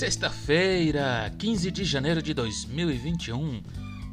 Sexta-feira, 0.00 1.30
15 1.38 1.70
de 1.70 1.84
janeiro 1.84 2.22
de 2.22 2.32
2021, 2.32 3.62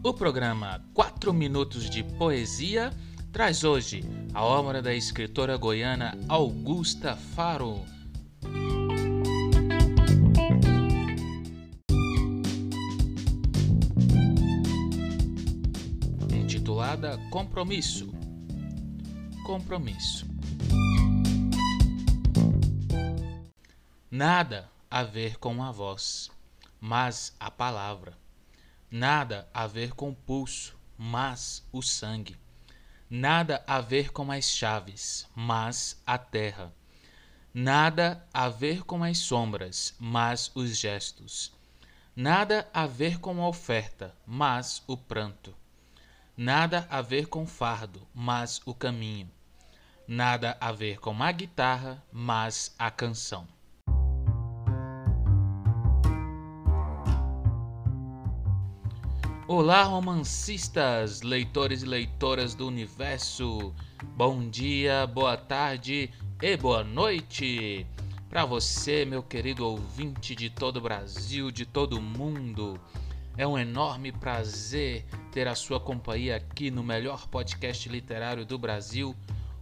o 0.03 0.13
programa 0.13 0.83
4 0.93 1.31
Minutos 1.31 1.89
de 1.89 2.03
Poesia 2.03 2.91
traz 3.31 3.63
hoje 3.63 4.03
a 4.33 4.43
obra 4.43 4.81
da 4.81 4.93
escritora 4.93 5.55
goiana 5.55 6.17
Augusta 6.27 7.15
Faro. 7.15 7.85
Intitulada 16.33 17.17
Compromisso. 17.31 18.13
Compromisso. 19.45 20.27
Nada 24.11 24.69
a 24.89 25.03
ver 25.03 25.37
com 25.37 25.61
a 25.63 25.71
voz, 25.71 26.31
mas 26.79 27.35
a 27.39 27.51
palavra. 27.51 28.17
Nada 28.89 29.47
a 29.53 29.67
ver 29.67 29.91
com 29.93 30.09
o 30.09 30.15
pulso, 30.15 30.77
mas 30.97 31.63
o 31.71 31.81
sangue. 31.81 32.37
Nada 33.09 33.63
a 33.67 33.81
ver 33.81 34.11
com 34.11 34.31
as 34.31 34.45
chaves, 34.45 35.27
mas 35.35 36.01
a 36.05 36.17
terra. 36.17 36.73
Nada 37.53 38.25
a 38.33 38.49
ver 38.49 38.83
com 38.83 39.03
as 39.03 39.17
sombras, 39.17 39.93
mas 39.99 40.51
os 40.55 40.77
gestos. 40.77 41.51
Nada 42.15 42.67
a 42.73 42.87
ver 42.87 43.19
com 43.19 43.41
a 43.41 43.47
oferta, 43.47 44.15
mas 44.25 44.81
o 44.87 44.95
pranto. 44.95 45.55
Nada 46.35 46.87
a 46.89 47.01
ver 47.01 47.27
com 47.27 47.45
fardo, 47.45 48.07
mas 48.13 48.61
o 48.65 48.73
caminho. 48.73 49.29
Nada 50.07 50.55
a 50.61 50.71
ver 50.71 50.99
com 50.99 51.21
a 51.21 51.31
guitarra, 51.31 52.01
mas 52.11 52.73
a 52.79 52.89
canção. 52.89 53.56
Olá, 59.49 59.83
romancistas, 59.83 61.21
leitores 61.21 61.81
e 61.81 61.85
leitoras 61.85 62.53
do 62.53 62.67
universo. 62.67 63.73
Bom 64.13 64.49
dia, 64.49 65.07
boa 65.07 65.37
tarde 65.37 66.11
e 66.41 66.57
boa 66.57 66.83
noite. 66.83 67.87
Para 68.29 68.43
você, 68.43 69.05
meu 69.05 69.23
querido 69.23 69.65
ouvinte 69.65 70.35
de 70.35 70.49
todo 70.49 70.77
o 70.77 70.81
Brasil, 70.81 71.49
de 71.49 71.65
todo 71.65 71.97
o 71.97 72.01
mundo. 72.01 72.77
É 73.37 73.47
um 73.47 73.57
enorme 73.57 74.11
prazer 74.11 75.05
ter 75.31 75.47
a 75.47 75.55
sua 75.55 75.79
companhia 75.79 76.35
aqui 76.35 76.69
no 76.69 76.83
melhor 76.83 77.25
podcast 77.29 77.87
literário 77.87 78.45
do 78.45 78.57
Brasil. 78.57 79.15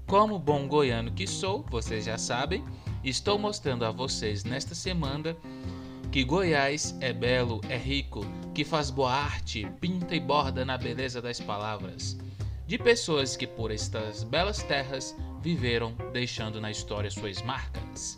Como 0.07 0.39
bom 0.39 0.67
goiano 0.67 1.11
que 1.11 1.27
sou, 1.27 1.63
vocês 1.69 2.05
já 2.05 2.17
sabem, 2.17 2.65
estou 3.03 3.37
mostrando 3.37 3.85
a 3.85 3.91
vocês 3.91 4.43
nesta 4.45 4.73
semana 4.73 5.37
que 6.11 6.23
Goiás 6.23 6.97
é 7.01 7.13
belo, 7.13 7.61
é 7.69 7.77
rico, 7.77 8.25
que 8.55 8.63
faz 8.63 8.89
boa 8.89 9.11
arte, 9.11 9.69
pinta 9.81 10.15
e 10.15 10.19
borda 10.19 10.63
na 10.63 10.77
beleza 10.77 11.21
das 11.21 11.41
palavras, 11.41 12.17
de 12.65 12.77
pessoas 12.77 13.35
que 13.35 13.45
por 13.45 13.69
estas 13.69 14.23
belas 14.23 14.63
terras 14.63 15.13
viveram, 15.41 15.93
deixando 16.13 16.61
na 16.61 16.71
história 16.71 17.11
suas 17.11 17.41
marcas. 17.41 18.17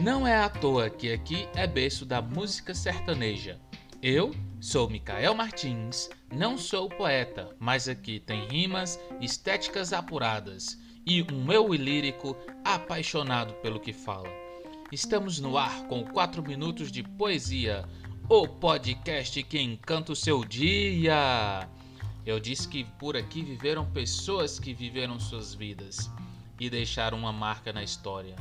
Não 0.00 0.26
é 0.26 0.34
à 0.34 0.48
toa 0.48 0.88
que 0.88 1.12
aqui 1.12 1.46
é 1.54 1.66
berço 1.66 2.06
da 2.06 2.22
música 2.22 2.74
sertaneja. 2.74 3.60
Eu 4.02 4.34
sou 4.62 4.88
Micael 4.88 5.34
Martins, 5.34 6.08
não 6.32 6.56
sou 6.56 6.88
poeta, 6.88 7.54
mas 7.58 7.86
aqui 7.86 8.18
tem 8.18 8.48
rimas, 8.48 8.98
estéticas 9.20 9.92
apuradas 9.92 10.78
e 11.04 11.22
um 11.22 11.52
eu 11.52 11.70
lírico 11.74 12.34
apaixonado 12.64 13.52
pelo 13.56 13.78
que 13.78 13.92
fala. 13.92 14.46
Estamos 14.90 15.40
no 15.40 15.58
ar 15.58 15.86
com 15.88 16.04
4 16.04 16.42
minutos 16.42 16.92
de 16.92 17.02
poesia, 17.02 17.84
o 18.28 18.48
podcast 18.48 19.40
que 19.44 19.60
encanta 19.60 20.10
o 20.10 20.16
seu 20.16 20.44
dia. 20.44 21.68
Eu 22.24 22.40
disse 22.40 22.66
que 22.66 22.82
por 22.98 23.16
aqui 23.16 23.40
viveram 23.40 23.86
pessoas 23.92 24.58
que 24.58 24.74
viveram 24.74 25.20
suas 25.20 25.54
vidas 25.54 26.10
e 26.58 26.68
deixaram 26.68 27.18
uma 27.18 27.32
marca 27.32 27.72
na 27.72 27.84
história. 27.84 28.34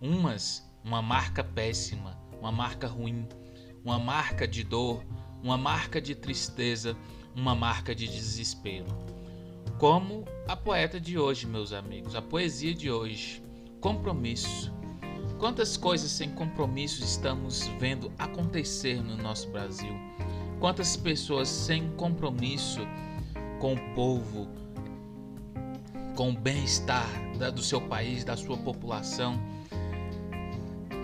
Umas, 0.00 0.68
uma 0.84 1.00
marca 1.00 1.44
péssima, 1.44 2.18
uma 2.40 2.50
marca 2.50 2.88
ruim, 2.88 3.28
uma 3.84 3.96
marca 3.96 4.46
de 4.46 4.64
dor, 4.64 5.04
uma 5.40 5.56
marca 5.56 6.00
de 6.00 6.16
tristeza, 6.16 6.96
uma 7.32 7.54
marca 7.54 7.94
de 7.94 8.08
desespero. 8.08 8.88
Como 9.78 10.24
a 10.48 10.56
poeta 10.56 10.98
de 10.98 11.16
hoje, 11.16 11.46
meus 11.46 11.72
amigos, 11.72 12.16
a 12.16 12.22
poesia 12.22 12.74
de 12.74 12.90
hoje. 12.90 13.40
Compromisso 13.80 14.81
Quantas 15.42 15.76
coisas 15.76 16.08
sem 16.08 16.30
compromisso 16.30 17.02
estamos 17.02 17.66
vendo 17.80 18.12
acontecer 18.16 19.02
no 19.02 19.16
nosso 19.16 19.50
Brasil? 19.50 19.92
Quantas 20.60 20.96
pessoas 20.96 21.48
sem 21.48 21.90
compromisso 21.96 22.78
com 23.58 23.74
o 23.74 23.94
povo, 23.96 24.46
com 26.14 26.30
o 26.30 26.32
bem-estar 26.32 27.08
do 27.52 27.60
seu 27.60 27.80
país, 27.80 28.22
da 28.22 28.36
sua 28.36 28.56
população, 28.56 29.36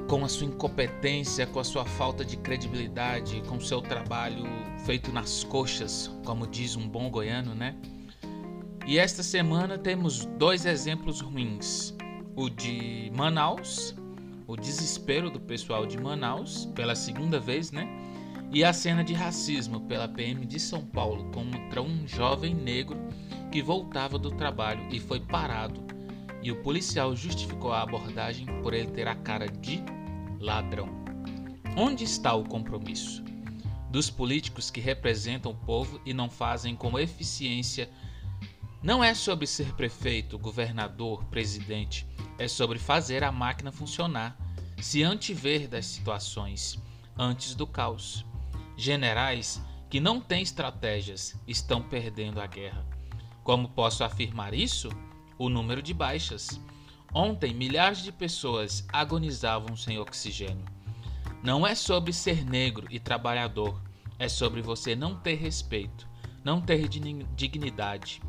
com 0.07 0.25
a 0.25 0.29
sua 0.29 0.47
incompetência, 0.47 1.45
com 1.45 1.59
a 1.59 1.65
sua 1.65 1.85
falta 1.85 2.25
de 2.25 2.37
credibilidade, 2.37 3.43
com 3.49 3.57
o 3.57 3.61
seu 3.61 3.83
trabalho 3.83 4.45
feito 4.87 5.11
nas 5.11 5.43
coxas, 5.43 6.13
como 6.25 6.47
diz 6.47 6.77
um 6.77 6.89
bom 6.89 7.11
goiano, 7.11 7.57
né? 7.57 7.75
E 8.87 9.01
esta 9.01 9.25
semana 9.25 9.77
temos 9.77 10.27
dois 10.39 10.65
exemplos 10.65 11.21
ruins: 11.21 11.93
o 12.37 12.49
de 12.49 13.11
Manaus 13.17 13.98
o 14.49 14.57
desespero 14.57 15.31
do 15.31 15.39
pessoal 15.39 15.85
de 15.85 15.99
Manaus, 15.99 16.65
pela 16.75 16.97
segunda 16.97 17.39
vez, 17.39 17.71
né? 17.71 17.87
E 18.51 18.65
a 18.65 18.73
cena 18.73 19.05
de 19.05 19.13
racismo 19.13 19.83
pela 19.83 20.09
PM 20.09 20.47
de 20.47 20.59
São 20.59 20.87
Paulo 20.87 21.31
contra 21.33 21.83
um 21.83 22.09
jovem 22.09 22.55
negro 22.55 22.97
que 23.53 23.63
voltava 23.63 24.19
do 24.19 24.31
trabalho 24.31 24.89
e 24.91 24.99
foi 24.99 25.21
parado. 25.21 25.85
E 26.43 26.51
o 26.51 26.63
policial 26.63 27.15
justificou 27.15 27.73
a 27.73 27.83
abordagem 27.83 28.47
por 28.63 28.73
ele 28.73 28.91
ter 28.91 29.07
a 29.07 29.15
cara 29.15 29.47
de 29.47 29.83
ladrão. 30.41 30.89
Onde 31.77 32.05
está 32.05 32.33
o 32.33 32.49
compromisso? 32.49 33.23
Dos 33.91 34.09
políticos 34.09 34.71
que 34.71 34.81
representam 34.81 35.53
o 35.53 35.67
povo 35.67 36.01
e 36.07 36.15
não 36.15 36.31
fazem 36.31 36.75
com 36.75 36.99
eficiência. 36.99 37.91
Não 38.83 39.05
é 39.05 39.13
sobre 39.13 39.47
ser 39.47 39.75
prefeito, 39.75 40.39
governador, 40.39 41.23
presidente 41.25 42.07
é 42.39 42.47
sobre 42.47 42.79
fazer 42.79 43.25
a 43.25 43.33
máquina 43.33 43.73
funcionar, 43.73 44.37
se 44.81 45.03
antever 45.03 45.69
das 45.69 45.87
situações, 45.87 46.81
antes 47.19 47.55
do 47.55 47.67
caos. 47.67 48.25
Generais 48.77 49.61
que 49.91 49.99
não 49.99 50.21
têm 50.21 50.43
estratégias 50.43 51.35
estão 51.49 51.83
perdendo 51.83 52.41
a 52.41 52.47
guerra. 52.47 52.87
Como 53.43 53.69
posso 53.69 54.05
afirmar 54.05 54.55
isso? 54.55 54.89
O 55.37 55.49
número 55.49 55.83
de 55.83 55.93
baixas. 55.93 56.61
Ontem, 57.13 57.55
milhares 57.55 58.03
de 58.03 58.13
pessoas 58.13 58.87
agonizavam 58.93 59.75
sem 59.75 59.99
oxigênio. 59.99 60.65
Não 61.43 61.67
é 61.67 61.75
sobre 61.75 62.13
ser 62.13 62.45
negro 62.45 62.87
e 62.91 63.01
trabalhador, 63.01 63.81
é 64.19 64.29
sobre 64.29 64.61
você 64.61 64.95
não 64.95 65.17
ter 65.17 65.37
respeito, 65.37 66.07
não 66.45 66.61
ter 66.61 66.87
dignidade. 66.89 68.21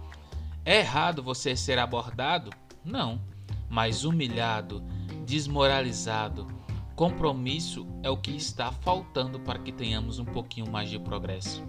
É 0.64 0.80
errado 0.80 1.22
você 1.22 1.56
ser 1.56 1.78
abordado? 1.78 2.52
Não 2.84 3.22
mas 3.70 4.04
humilhado, 4.04 4.84
desmoralizado. 5.26 6.48
Compromisso 6.96 7.88
é 8.04 8.10
o 8.10 8.18
que 8.18 8.32
está 8.32 8.72
faltando 8.72 9.40
para 9.40 9.60
que 9.60 9.72
tenhamos 9.72 10.20
um 10.20 10.26
pouquinho 10.26 10.70
mais 10.70 10.90
de 10.90 11.00
progresso. 11.00 11.64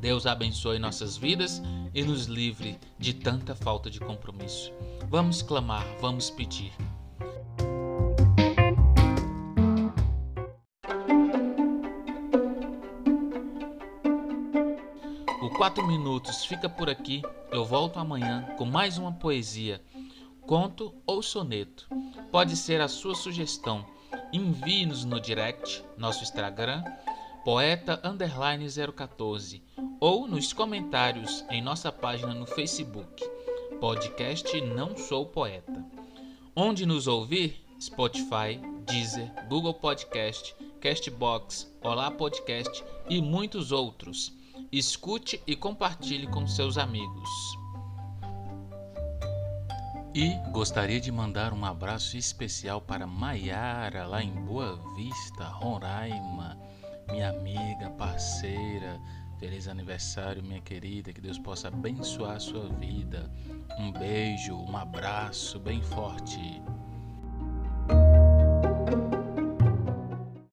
Deus 0.00 0.26
abençoe 0.26 0.78
nossas 0.78 1.16
vidas 1.16 1.60
e 1.92 2.04
nos 2.04 2.26
livre 2.26 2.78
de 2.98 3.14
tanta 3.14 3.54
falta 3.54 3.90
de 3.90 3.98
compromisso. 3.98 4.72
Vamos 5.08 5.42
clamar, 5.42 5.84
vamos 6.00 6.30
pedir. 6.30 6.72
O 15.42 15.50
4 15.56 15.84
Minutos 15.84 16.44
fica 16.44 16.68
por 16.68 16.88
aqui. 16.88 17.22
Eu 17.50 17.64
volto 17.64 17.98
amanhã 17.98 18.46
com 18.56 18.64
mais 18.64 18.98
uma 18.98 19.10
poesia 19.10 19.82
conto 20.48 20.94
ou 21.06 21.22
soneto. 21.22 21.86
Pode 22.32 22.56
ser 22.56 22.80
a 22.80 22.88
sua 22.88 23.14
sugestão. 23.14 23.84
Envie-nos 24.32 25.04
no 25.04 25.20
direct, 25.20 25.84
nosso 25.98 26.22
Instagram, 26.22 26.82
poeta 27.44 28.00
014 28.96 29.62
ou 30.00 30.26
nos 30.26 30.54
comentários 30.54 31.44
em 31.50 31.60
nossa 31.60 31.92
página 31.92 32.32
no 32.32 32.46
Facebook, 32.46 33.22
podcast 33.78 34.58
Não 34.62 34.96
Sou 34.96 35.26
Poeta. 35.26 35.84
Onde 36.56 36.86
nos 36.86 37.06
ouvir? 37.06 37.62
Spotify, 37.78 38.58
Deezer, 38.86 39.30
Google 39.48 39.74
Podcast, 39.74 40.56
Castbox, 40.80 41.70
Olá 41.82 42.10
Podcast 42.10 42.82
e 43.06 43.20
muitos 43.20 43.70
outros. 43.70 44.32
Escute 44.72 45.42
e 45.46 45.54
compartilhe 45.54 46.26
com 46.26 46.46
seus 46.46 46.78
amigos. 46.78 47.67
E 50.20 50.34
gostaria 50.50 51.00
de 51.00 51.12
mandar 51.12 51.52
um 51.52 51.64
abraço 51.64 52.16
especial 52.16 52.80
para 52.80 53.06
Maiara, 53.06 54.04
lá 54.04 54.20
em 54.20 54.32
Boa 54.32 54.74
Vista, 54.96 55.44
Roraima, 55.44 56.58
minha 57.08 57.30
amiga, 57.30 57.88
parceira. 57.90 59.00
Feliz 59.38 59.68
aniversário, 59.68 60.42
minha 60.42 60.60
querida. 60.60 61.12
Que 61.12 61.20
Deus 61.20 61.38
possa 61.38 61.68
abençoar 61.68 62.34
a 62.34 62.40
sua 62.40 62.68
vida. 62.68 63.30
Um 63.78 63.92
beijo, 63.92 64.56
um 64.56 64.76
abraço 64.76 65.60
bem 65.60 65.80
forte. 65.80 66.60